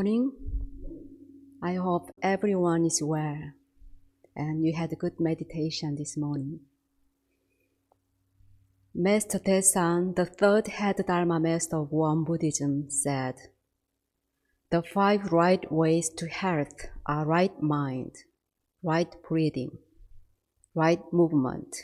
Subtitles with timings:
[0.00, 0.32] morning.
[1.62, 3.52] I hope everyone is well
[4.34, 6.60] and you had a good meditation this morning.
[8.94, 13.34] Master Daesan, the third head Dharma master of Won Buddhism, said,
[14.70, 18.14] The five right ways to health are right mind,
[18.82, 19.72] right breathing,
[20.74, 21.76] right movement,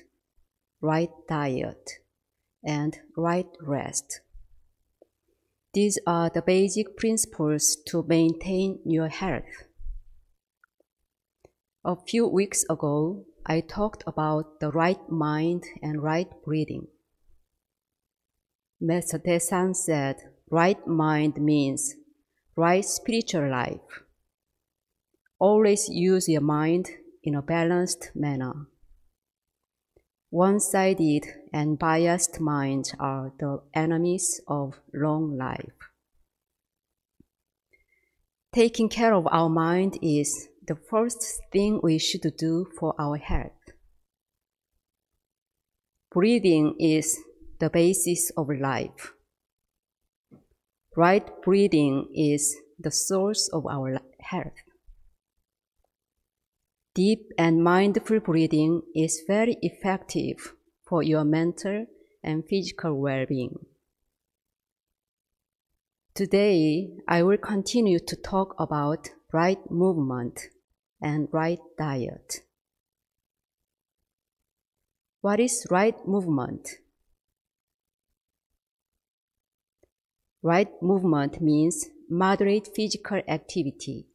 [0.81, 1.91] right diet,
[2.65, 4.21] and right rest.
[5.77, 9.69] These are the basic principles to maintain your health.
[11.85, 16.87] A few weeks ago, I talked about the right mind and right breathing.
[18.81, 20.17] Master Daesan said,
[20.51, 21.95] right mind means
[22.57, 24.01] right spiritual life.
[25.39, 26.89] Always use your mind
[27.23, 28.67] in a balanced manner.
[30.31, 31.27] One-sided
[31.57, 35.79] and biased minds are the enemies of long life.
[38.53, 43.65] Taking care of our mind is the first thing we should do for our health.
[46.13, 47.19] Breathing is
[47.59, 49.15] the basis of life.
[50.95, 54.61] Right breathing is the source of our health.
[56.95, 60.56] Deep and mindful breathing is very effective
[60.87, 61.87] for your mental
[62.23, 63.67] and physical well-being.
[66.15, 70.49] Today, I will continue to talk about right movement
[71.03, 72.41] and right diet.
[75.21, 76.69] What is right movement?
[80.43, 84.07] Right movement means moderate physical activity,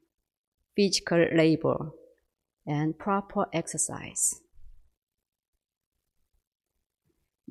[0.76, 1.92] physical labor,
[2.66, 4.41] and proper exercise.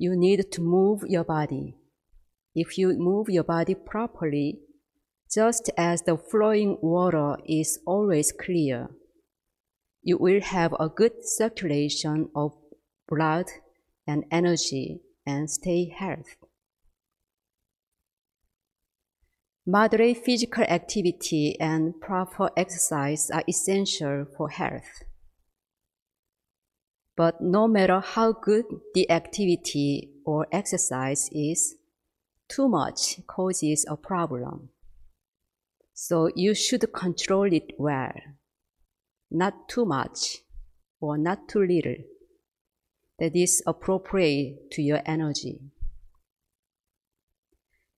[0.01, 1.75] You need to move your body.
[2.55, 4.57] If you move your body properly,
[5.31, 8.89] just as the flowing water is always clear,
[10.01, 12.53] you will have a good circulation of
[13.07, 13.45] blood
[14.07, 16.49] and energy and stay healthy.
[19.67, 25.03] Moderate physical activity and proper exercise are essential for health.
[27.21, 28.65] But no matter how good
[28.95, 31.75] the activity or exercise is,
[32.49, 34.69] too much causes a problem.
[35.93, 38.15] So you should control it well.
[39.29, 40.37] Not too much
[40.99, 41.97] or not too little.
[43.19, 45.59] That is appropriate to your energy.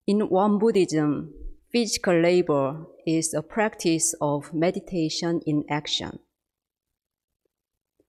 [0.06, 1.32] In Won Buddhism,
[1.72, 6.18] Physical labor is a practice of meditation in action.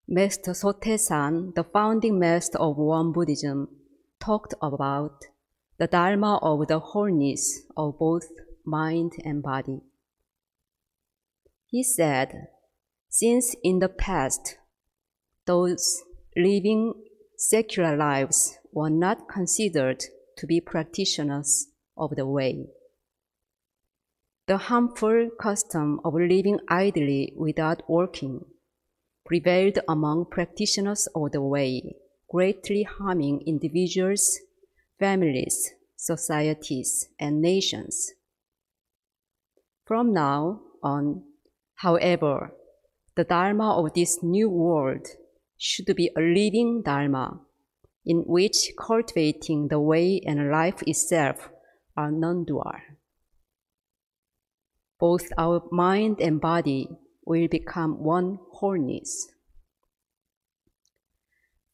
[0.08, 3.70] Master Sotaesan, the founding master of Won Buddhism,
[4.20, 5.26] talked about
[5.80, 8.28] the Dharma of the wholeness of both
[8.64, 9.82] mind and body.
[11.66, 12.50] He said,
[13.10, 14.58] since in the past,
[15.48, 16.04] those
[16.38, 16.94] living
[17.36, 20.04] secular lives were not considered
[20.38, 22.68] to be practitioners of the way.
[24.46, 28.46] The harmful custom of living idly without working
[29.26, 31.96] prevailed among practitioners of the way,
[32.30, 34.40] greatly harming individuals,
[35.00, 38.12] families, societies, and nations.
[39.86, 41.24] From now on,
[41.76, 42.54] however,
[43.16, 45.08] the Dharma of this new world
[45.58, 47.40] should be a living Dharma
[48.06, 51.50] in which cultivating the way and life itself
[51.98, 52.74] are non-dual
[55.00, 56.90] both our mind and body
[57.26, 59.28] will become one wholeness.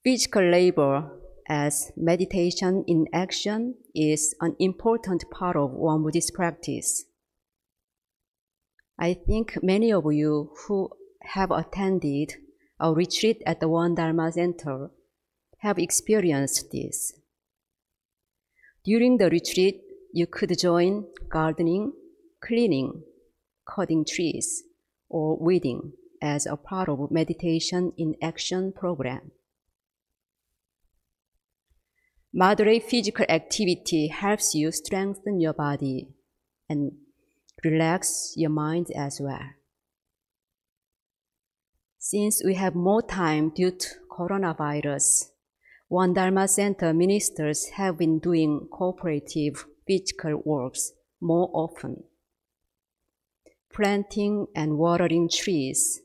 [0.03, 1.11] Physical labor
[1.47, 7.05] as meditation in action is an important part of Won Buddhist practice.
[8.97, 10.89] I think many of you who
[11.21, 12.35] have attended
[12.79, 14.89] a retreat at the Won Dharma Center
[15.59, 17.13] have experienced this.
[18.83, 19.81] During the retreat,
[20.13, 21.93] you could join gardening,
[22.43, 23.03] cleaning,
[23.67, 24.63] cutting trees,
[25.11, 25.91] or weeding
[26.21, 29.31] as a part of meditation in action program.
[32.33, 36.07] Moderate physical activity helps you strengthen your body
[36.69, 36.93] and
[37.63, 39.49] relax your mind as well.
[41.99, 45.25] Since we have more time due to coronavirus,
[45.89, 52.05] Won Dharma Center ministers have been doing cooperative physical works more often
[53.73, 56.01] planting and watering trees,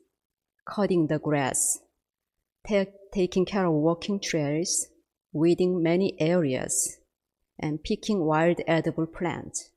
[0.69, 1.79] cutting the grass,
[3.13, 4.87] taking care of walking trails,
[5.33, 6.99] weeding many areas,
[7.59, 9.71] and picking wild edible plants.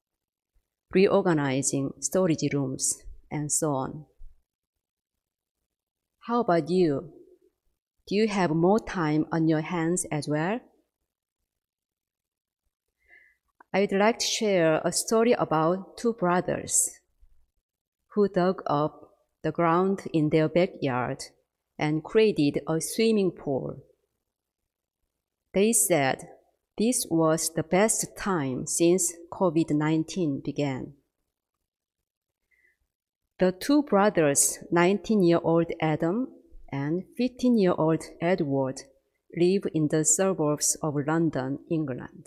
[0.91, 4.05] reorganizing storage rooms, and so on.
[6.21, 7.13] How about you?
[8.07, 10.59] Do you have more time on your hands as well?
[13.71, 16.89] I'd like to share a story about two brothers
[18.19, 19.13] who dug up
[19.43, 21.23] the ground in their backyard
[21.77, 23.77] and created a swimming pool.
[25.53, 26.27] They said
[26.77, 30.93] this was the best time since COVID 19 began.
[33.39, 36.27] The two brothers, 19 year old Adam
[36.73, 38.81] and 15 year old Edward,
[39.33, 42.25] live in the suburbs of London, England.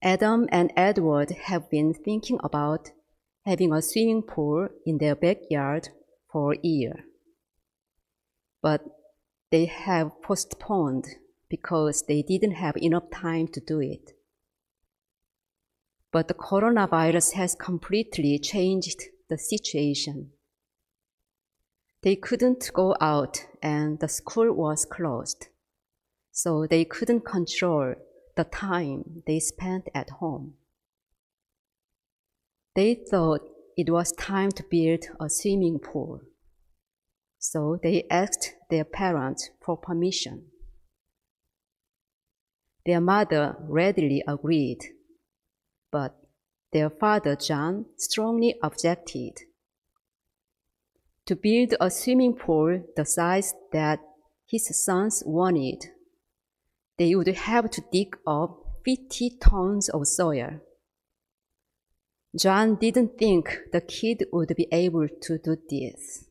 [0.00, 2.90] Adam and Edward have been thinking about
[3.44, 5.88] having a swimming pool in their backyard
[6.30, 7.04] for a year.
[8.62, 8.82] But
[9.50, 11.06] they have postponed
[11.48, 14.12] because they didn't have enough time to do it.
[16.10, 20.30] But the coronavirus has completely changed the situation.
[22.02, 25.48] They couldn't go out and the school was closed,
[26.30, 27.94] so they couldn't control
[28.36, 30.54] the time they spent at home.
[32.74, 33.40] They thought
[33.76, 36.20] it was time to build a swimming pool,
[37.38, 40.46] so they asked their parents for permission.
[42.84, 44.80] Their mother readily agreed,
[45.90, 46.16] but
[46.72, 49.38] their father John strongly objected.
[51.26, 54.00] To build a swimming pool the size that
[54.46, 55.84] his sons wanted
[56.96, 60.60] they would have to dig up 50 tons of soil.
[62.36, 66.24] John didn't think the kid would be able to do this.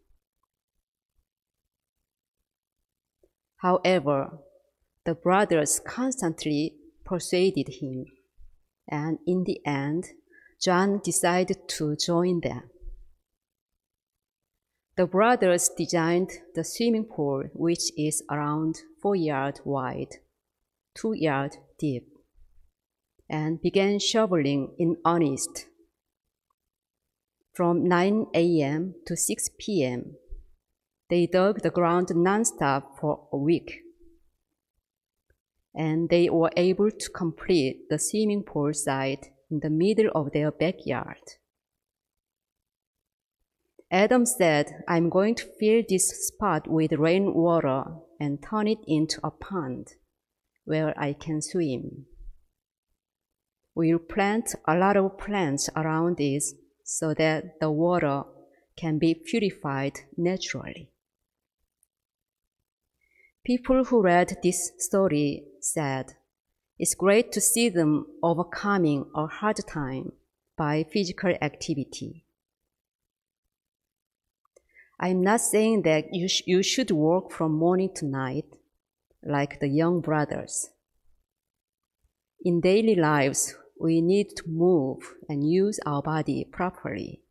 [3.58, 4.40] However,
[5.06, 8.06] the brothers constantly persuaded him,
[8.88, 10.10] and in the end,
[10.62, 12.70] John decided to join them.
[14.96, 20.18] The brothers designed the swimming pool, which is around four yards wide
[20.94, 22.08] two yards deep,
[23.30, 25.68] and began shoveling in earnest.
[27.54, 28.96] From 9 a.m.
[29.06, 30.16] to 6 p.m.,
[31.10, 33.82] they dug the ground nonstop for a week.
[35.76, 40.50] And they were able to complete the swimming pool site in the middle of their
[40.52, 41.22] backyard.
[43.92, 47.84] Adam said, I'm going to fill this spot with rainwater
[48.20, 49.90] and turn it into a pond
[50.66, 52.08] where I can swim.
[53.76, 56.44] We'll plant a lot of plants around it
[56.84, 58.24] so that the water
[58.76, 60.90] can be purified naturally.
[63.46, 66.14] People who read this story said,
[66.80, 70.14] It's great to see them overcoming a hard time
[70.58, 72.26] by physical activity.
[75.00, 78.46] I'm not saying that you, sh- you should work from morning to night
[79.22, 80.70] like the young brothers.
[82.46, 87.22] In daily lives, we need to move and use our body properly.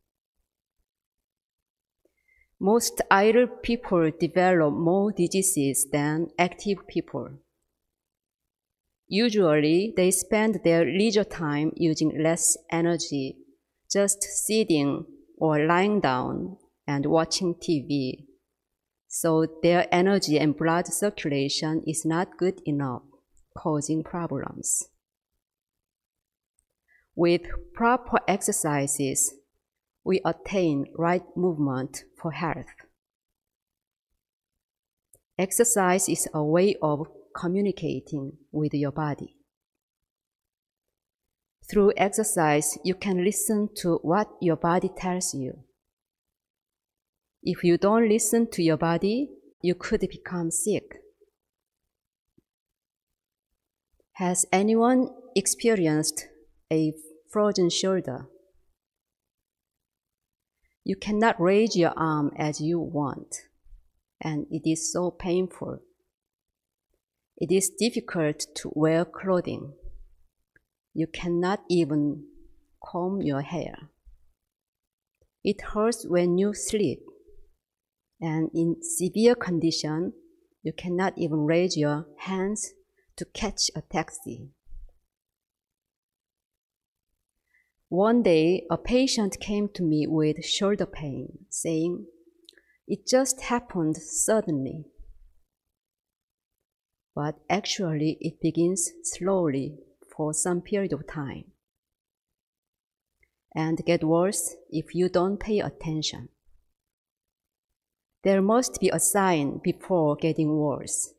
[2.60, 7.30] Most idle people develop more diseases than active people.
[9.08, 13.36] Usually, they spend their leisure time using less energy,
[13.90, 15.04] just sitting
[15.38, 18.26] or lying down and watching TV
[19.14, 23.02] so their energy and blood circulation is not good enough,
[23.54, 24.88] causing problems.
[27.14, 27.42] With
[27.74, 29.34] proper exercises,
[30.04, 32.66] we attain right movement for health.
[35.38, 39.36] Exercise is a way of communicating with your body.
[41.70, 45.64] Through exercise, you can listen to what your body tells you.
[47.42, 49.30] If you don't listen to your body,
[49.62, 51.00] you could become sick.
[54.14, 56.26] Has anyone experienced
[56.72, 56.94] a
[57.30, 58.28] frozen shoulder?
[60.84, 63.42] You cannot raise your arm as you want,
[64.20, 65.80] and it is so painful.
[67.36, 69.74] It is difficult to wear clothing.
[70.94, 72.24] You cannot even
[72.82, 73.90] comb your hair.
[75.44, 77.00] It hurts when you sleep
[78.22, 80.12] and in severe condition,
[80.62, 82.72] you cannot even raise your hands
[83.16, 84.50] to catch a taxi.
[87.92, 92.06] One day, a patient came to me with shoulder pain, saying,
[92.88, 94.86] It just happened suddenly.
[97.14, 99.76] But actually, it begins slowly
[100.16, 101.44] for some period of time.
[103.54, 106.30] and get worse if you don't pay attention.
[108.24, 111.12] There must be a sign before getting worse.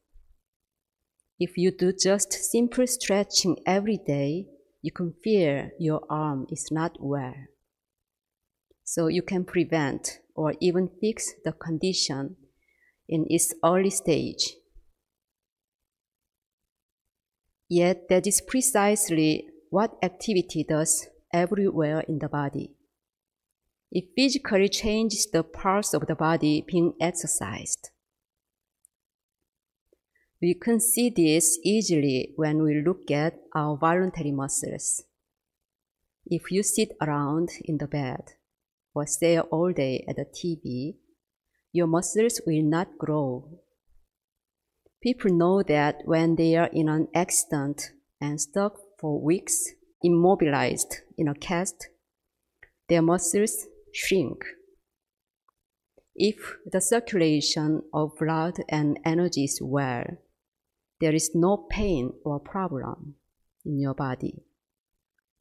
[1.39, 4.47] If you do just simple stretching every day,
[4.83, 7.33] you can feel your arm is not well.
[8.83, 12.35] So you can prevent or even fix the condition
[13.07, 14.55] in its early stage.
[17.69, 22.75] Yet that is precisely what activity does everywhere in the body.
[23.89, 27.89] It physically changes the parts of the body being exercised.
[30.43, 35.01] We can see this easily when we look at our voluntary muscles.
[36.25, 38.33] If you sit around in the bed
[38.93, 40.95] or stare all day at the TV,
[41.71, 43.61] your muscles will not grow.
[45.01, 49.69] People know that when they are in an accident and stuck for weeks,
[50.03, 51.87] immobilized in a cast,
[52.89, 54.43] their muscles shrink.
[56.15, 60.17] If the circulation of blood and energy is well,
[60.99, 63.15] there is no pain or problem
[63.65, 64.43] in your body.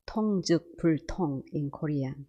[0.07, 2.27] 통즉 불통 in Korean.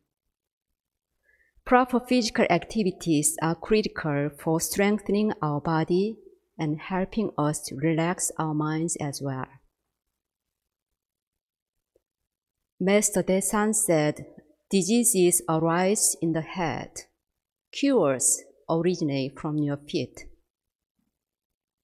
[1.65, 6.17] Proper physical activities are critical for strengthening our body
[6.57, 9.47] and helping us to relax our minds as well.
[12.79, 14.25] Master Daesan said,
[14.69, 16.89] diseases arise in the head.
[17.71, 20.25] Cures originate from your feet.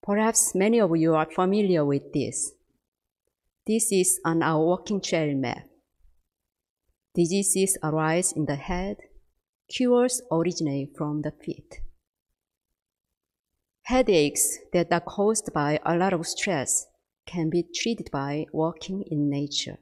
[0.09, 2.53] Perhaps many of you are familiar with this.
[3.67, 5.67] This is on our walking trail map.
[7.13, 8.97] Diseases arise in the head.
[9.71, 11.81] Cures originate from the feet.
[13.83, 16.87] Headaches that are caused by a lot of stress
[17.27, 19.77] can be treated by walking in nature.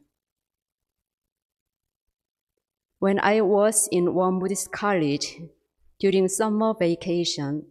[2.99, 5.37] When I was in Won Buddhist College
[6.01, 7.67] during summer vacation,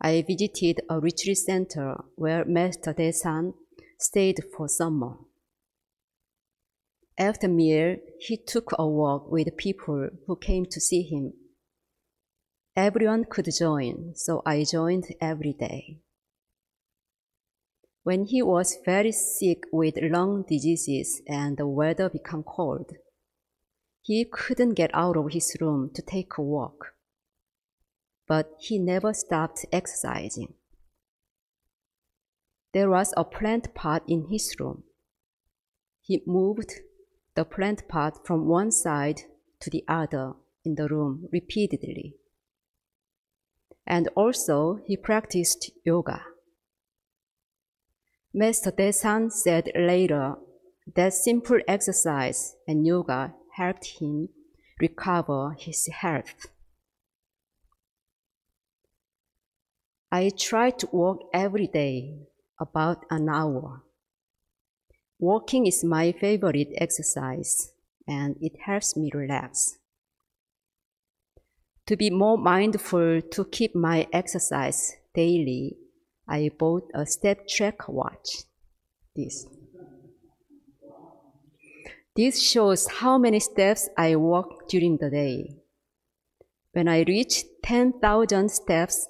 [0.00, 3.54] I visited a retreat center where Master Daesan
[3.98, 5.16] stayed for summer.
[7.18, 11.32] After meal, he took a walk with people who came to see him.
[12.76, 15.98] Everyone could join, so I joined every day.
[18.04, 22.92] When he was very sick with lung diseases and the weather became cold,
[24.00, 26.94] he couldn't get out of his room to take a walk.
[28.28, 30.54] But he never stopped exercising.
[32.72, 34.84] There was a plant pot in his room.
[36.02, 36.74] He moved
[37.34, 39.22] the plant pot from one side
[39.60, 42.14] to the other in the room repeatedly.
[43.86, 46.22] And also, he practiced yoga.
[48.34, 50.34] Master Daesan said later
[50.94, 54.28] that simple exercise and yoga helped him
[54.78, 56.48] recover his health.
[60.10, 63.82] I try to walk every day, about an hour.
[65.18, 67.72] Walking is my favorite exercise,
[68.06, 69.76] and it helps me relax.
[71.86, 75.76] To be more mindful to keep my exercise daily,
[76.26, 78.44] I bought a step track watch.
[79.14, 79.46] This.
[82.16, 85.56] This shows how many steps I walk during the day.
[86.72, 89.06] When I reach 10,000 steps,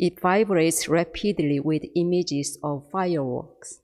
[0.00, 3.82] it vibrates rapidly with images of fireworks.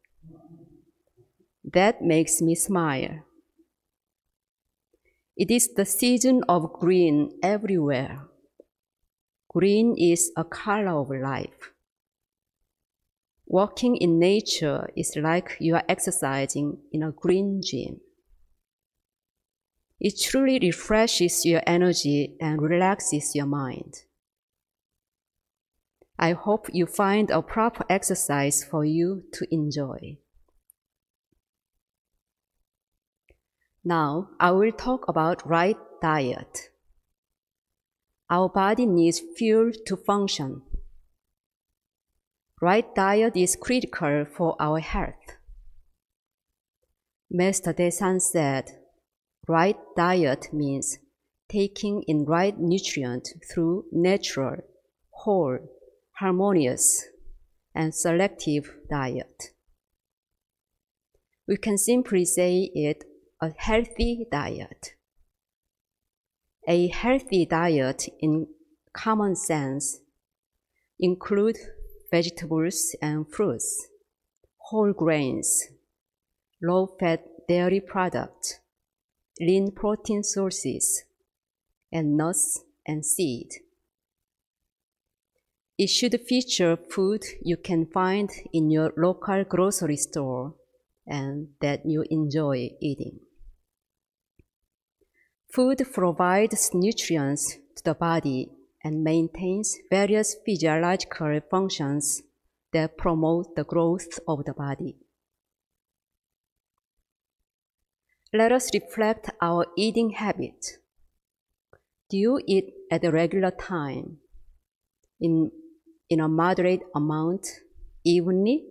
[1.63, 3.23] That makes me smile.
[5.37, 8.23] It is the season of green everywhere.
[9.51, 11.75] Green is a color of life.
[13.45, 18.01] Walking in nature is like you are exercising in a green gym.
[20.01, 24.06] It truly refreshes your energy and relaxes your mind.
[26.19, 30.19] I hope you find a proper exercise for you to enjoy.
[33.85, 36.71] Now, I will talk about right diet.
[38.31, 40.63] Our body needs fuel to function.
[42.61, 45.37] Right diet is critical for our health.
[47.31, 48.79] Master Daesan said,
[49.47, 50.99] Right diet means
[51.49, 54.57] taking in right nutrient through natural,
[55.11, 55.59] whole,
[56.19, 57.05] harmonious,
[57.75, 59.51] and selective diet.
[61.47, 63.05] We can simply say it
[63.41, 64.95] a healthy diet.
[66.67, 68.49] A healthy diet in
[68.93, 70.01] common sense
[70.99, 71.59] include
[72.11, 73.87] vegetables and fruits,
[74.57, 75.65] whole grains,
[76.63, 78.59] low-fat dairy products,
[79.39, 81.05] lean protein sources,
[81.93, 83.51] and nuts and seed.
[85.79, 90.55] It should feature food you can find in your local grocery store
[91.07, 93.21] and that you enjoy eating.
[95.53, 98.51] Food provides nutrients to the body
[98.83, 102.23] and maintains various physiological functions
[102.73, 104.97] that promote the growth of the body.
[108.33, 110.79] Let us reflect our eating habit.
[112.11, 114.19] Do you eat at a regular time,
[115.21, 115.51] in,
[116.09, 117.47] in a moderate amount,
[118.05, 118.65] evenly?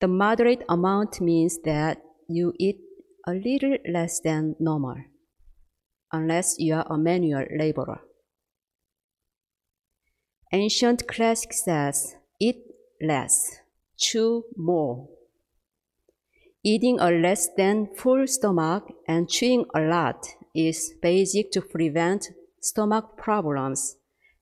[0.00, 2.80] The moderate amount means that you eat
[3.26, 4.96] a little less than normal,
[6.12, 8.00] unless you are a manual laborer.
[10.52, 12.62] Ancient classic says, eat
[13.00, 13.60] less,
[13.96, 15.08] chew more.
[16.62, 22.30] Eating a less than full stomach and chewing a lot is basic to prevent
[22.64, 23.96] stomach problems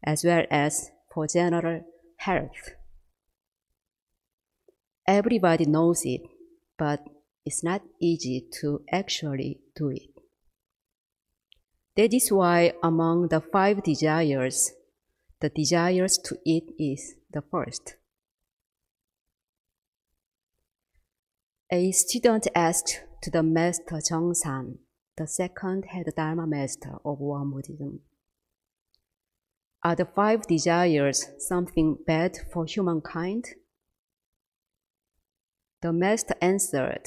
[0.04, 1.84] as well as for general
[2.16, 2.74] health.
[5.06, 6.22] Everybody knows it,
[6.78, 7.00] but
[7.44, 10.10] it's not easy to actually do it.
[11.96, 14.72] That is why among the five desires,
[15.40, 17.96] the desires to eat is the first.
[21.70, 24.78] A student asked to the master San,
[25.16, 28.00] the second head Dharma master of Won Buddhism,
[29.84, 33.46] Are the five desires something bad for humankind?
[35.80, 37.02] The master answered,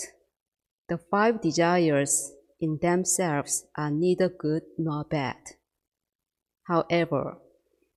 [0.90, 5.38] The five desires in themselves are neither good nor bad.
[6.64, 7.38] However,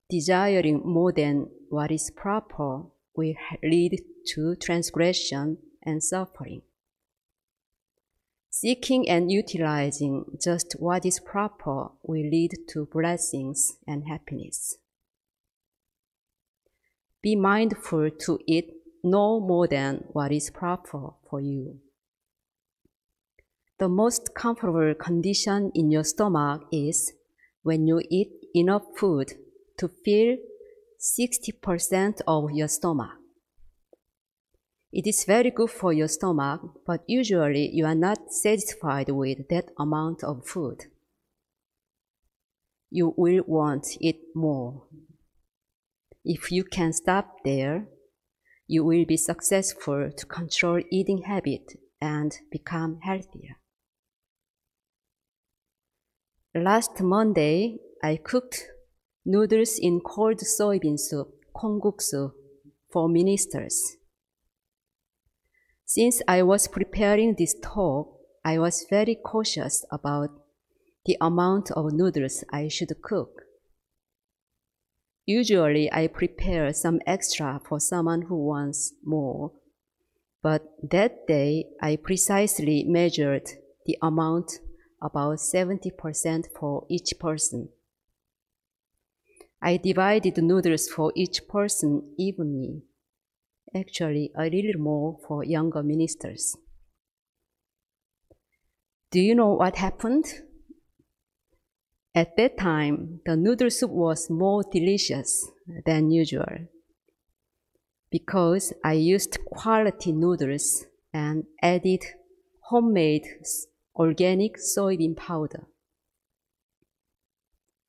[0.08, 2.84] desiring more than what is proper
[3.16, 4.00] will lead
[4.34, 6.62] to transgression and suffering.
[8.60, 14.78] Seeking and utilizing just what is proper will lead to blessings and happiness.
[17.22, 18.72] Be mindful to eat
[19.04, 21.78] no more than what is proper for you.
[23.78, 27.12] The most comfortable condition in your stomach is
[27.62, 29.34] when you eat enough food
[29.76, 30.36] to fill
[31.00, 33.17] 60% of your stomach.
[34.92, 39.70] It is very good for your stomach, but usually you are not satisfied with that
[39.78, 40.86] amount of food.
[42.90, 44.84] You will want it more.
[46.24, 47.86] If you can stop there,
[48.66, 53.58] you will be successful to control eating habit and become healthier.
[56.54, 58.68] Last Monday, I cooked
[59.26, 62.32] noodles in cold soybean soup, kongguksu,
[62.90, 63.97] for ministers.
[65.88, 70.28] Since I was preparing this talk, I was very cautious about
[71.06, 73.44] the amount of noodles I should cook.
[75.24, 79.52] Usually, I prepare some extra for someone who wants more,
[80.42, 83.48] but that day I precisely measured
[83.86, 84.58] the amount
[85.00, 87.70] about 70% for each person.
[89.62, 92.82] I divided noodles for each person evenly
[93.74, 96.56] actually a little more for younger ministers.
[99.10, 100.26] Do you know what happened?
[102.14, 105.46] At that time, the noodle soup was more delicious
[105.86, 106.68] than usual
[108.10, 112.04] because I used quality noodles and added
[112.62, 113.26] homemade
[113.94, 115.66] organic soybean powder.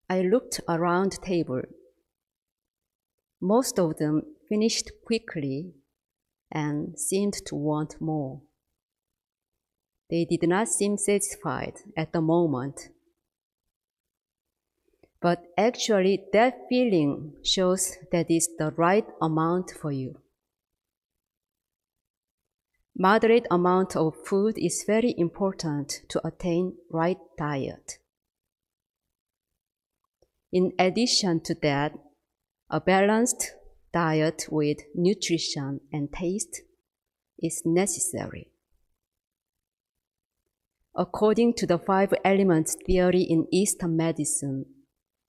[0.10, 1.62] I looked around the table.
[3.42, 5.74] Most of them finished quickly
[6.52, 8.42] and seemed to want more.
[10.10, 12.90] They did not seem satisfied at the moment.
[15.22, 20.20] But actually, that feeling shows that it's the right amount for you.
[22.98, 28.00] Moderate amount of food is very important to attain right diet.
[30.52, 31.94] In addition to that,
[32.70, 33.54] a balanced
[33.93, 36.62] diet with nutrition and taste
[37.39, 38.52] is necessary.
[40.95, 44.65] According to the five elements theory in Eastern medicine,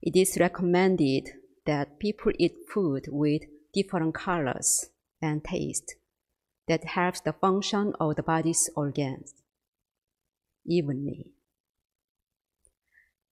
[0.02, 1.28] it is recommended
[1.66, 3.42] that people eat food with
[3.72, 4.86] different colors
[5.22, 5.94] and taste
[6.66, 9.34] that helps the function of the body's organs
[10.66, 11.32] evenly.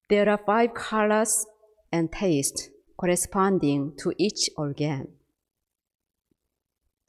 [0.08, 1.46] There are five colors
[1.92, 5.08] and taste corresponding to each organ.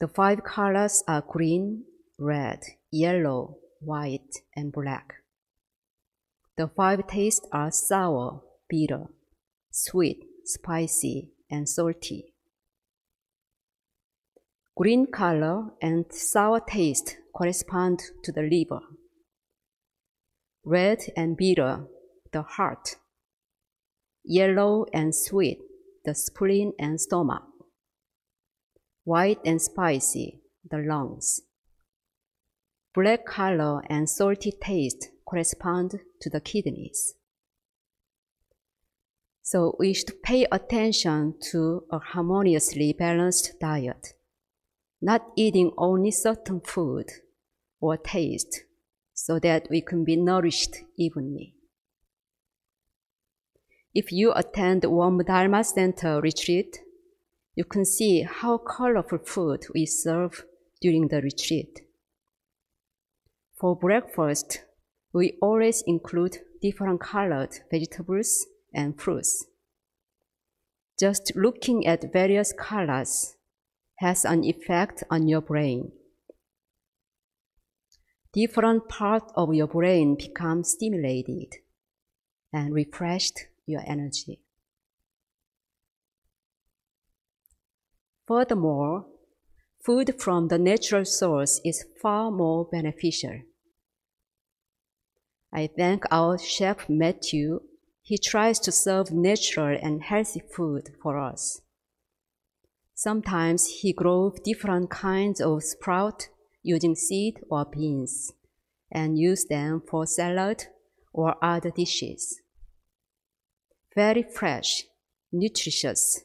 [0.00, 1.84] The five colors are green,
[2.18, 2.60] red,
[2.90, 5.16] yellow, white, and black.
[6.56, 9.08] The five tastes are sour, bitter,
[9.70, 12.32] sweet, spicy, and salty.
[14.74, 18.80] Green color and sour taste correspond to the liver.
[20.64, 21.84] Red and bitter,
[22.32, 22.96] the heart.
[24.24, 25.58] Yellow and sweet,
[26.06, 27.49] the spleen and stomach.
[29.04, 31.40] White and spicy, the lungs.
[32.94, 37.14] Black color and salty taste correspond to the kidneys.
[39.42, 44.14] So we should pay attention to a harmoniously balanced diet,
[45.00, 47.10] not eating only certain food
[47.80, 48.60] or taste
[49.14, 51.54] so that we can be nourished evenly.
[53.94, 56.80] If you attend Won Dharma Center retreat,
[57.60, 60.46] you can see how colorful food we serve
[60.80, 61.82] during the retreat.
[63.58, 64.64] For breakfast,
[65.12, 69.44] we always include different colored vegetables and fruits.
[70.98, 73.36] Just looking at various colors
[73.96, 75.92] has an effect on your brain.
[78.32, 81.56] Different parts of your brain become stimulated
[82.54, 84.40] and refreshed your energy.
[88.30, 89.06] Furthermore,
[89.84, 93.40] food from the natural source is far more beneficial.
[95.52, 97.58] I thank our chef Matthew.
[98.02, 101.60] He tries to serve natural and healthy food for us.
[102.94, 106.28] Sometimes he grows different kinds of sprout
[106.62, 108.32] using seed or beans
[108.92, 110.66] and use them for salad
[111.12, 112.40] or other dishes.
[113.96, 114.84] Very fresh,
[115.32, 116.20] nutritious,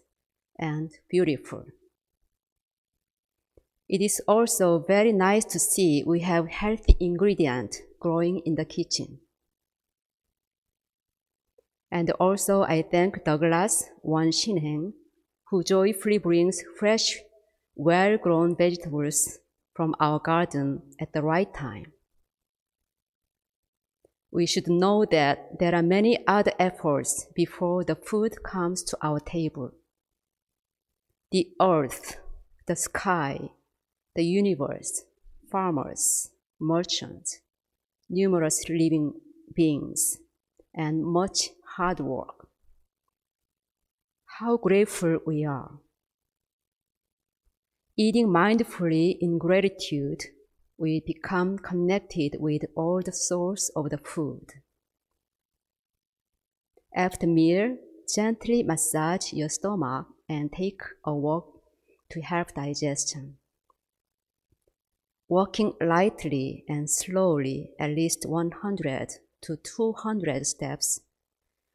[0.59, 1.65] and beautiful.
[3.87, 9.19] It is also very nice to see we have healthy ingredients growing in the kitchen.
[11.91, 14.93] And also I thank Douglas Wan Shinheng,
[15.49, 17.19] who joyfully brings fresh,
[17.75, 19.37] well-grown vegetables
[19.75, 21.93] from our garden at the right time.
[24.31, 29.19] We should know that there are many other efforts before the food comes to our
[29.19, 29.71] table.
[31.31, 32.17] The earth,
[32.67, 33.51] the sky,
[34.15, 35.01] the universe,
[35.51, 37.39] farmers, merchants,
[38.09, 39.13] numerous living
[39.55, 40.17] beings,
[40.73, 42.47] and much hard work.
[44.39, 45.79] How grateful we are.
[47.97, 50.23] Eating mindfully in gratitude,
[50.77, 54.45] we become connected with all the source of the food.
[56.93, 57.77] After meal,
[58.13, 61.61] gently massage your stomach and take a walk
[62.11, 63.37] to help digestion.
[65.27, 69.09] Walking lightly and slowly, at least 100
[69.41, 70.99] to 200 steps,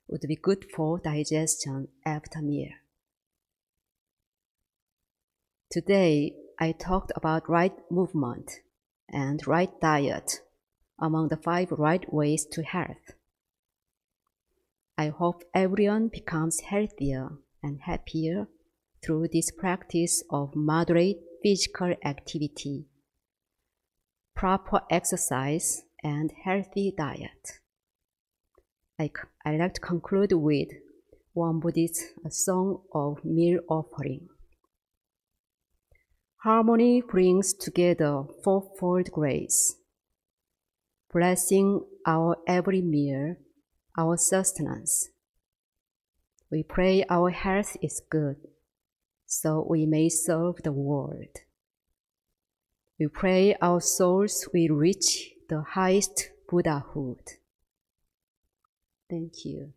[0.07, 2.71] would be good for digestion after meal.
[5.69, 8.61] Today, I talked about right movement
[9.09, 10.43] and right diet
[11.01, 13.15] among the five right ways to health.
[14.97, 17.31] I hope everyone becomes healthier
[17.65, 18.47] and happier
[19.03, 22.85] through this practice of moderate physical activity
[24.35, 27.61] proper exercise, and healthy diet.
[28.99, 29.11] I,
[29.45, 30.69] I like to conclude with
[31.33, 34.29] one Buddhist song of meal offering.
[36.43, 39.77] Harmony brings together fourfold grace,
[41.13, 43.37] blessing our every meal,
[43.99, 45.11] our sustenance.
[46.51, 48.37] We pray our health is good,
[49.27, 51.37] so we may serve the world.
[53.01, 57.39] We pray our souls will reach the highest Buddhahood.
[59.09, 59.73] Thank you.